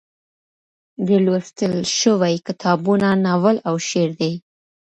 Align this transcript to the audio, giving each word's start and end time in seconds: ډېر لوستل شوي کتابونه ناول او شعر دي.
ډېر 1.05 1.21
لوستل 1.27 1.73
شوي 1.99 2.35
کتابونه 2.47 3.07
ناول 3.25 3.55
او 3.67 3.75
شعر 3.87 4.09
دي. 4.19 4.33